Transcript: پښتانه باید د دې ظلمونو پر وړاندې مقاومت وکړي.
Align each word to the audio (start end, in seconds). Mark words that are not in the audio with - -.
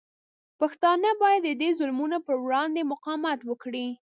پښتانه 0.59 1.09
باید 1.21 1.41
د 1.45 1.49
دې 1.61 1.69
ظلمونو 1.79 2.17
پر 2.25 2.35
وړاندې 2.45 2.89
مقاومت 2.91 3.39
وکړي. 3.45 3.87